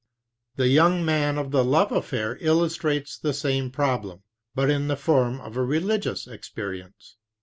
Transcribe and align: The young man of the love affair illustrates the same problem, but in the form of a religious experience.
The 0.55 0.67
young 0.67 1.05
man 1.05 1.37
of 1.37 1.51
the 1.51 1.63
love 1.63 1.91
affair 1.91 2.39
illustrates 2.41 3.19
the 3.19 3.35
same 3.35 3.69
problem, 3.69 4.23
but 4.55 4.67
in 4.71 4.87
the 4.87 4.97
form 4.97 5.39
of 5.39 5.55
a 5.55 5.63
religious 5.63 6.25
experience. 6.25 7.17